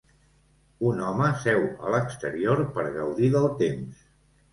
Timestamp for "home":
1.09-1.27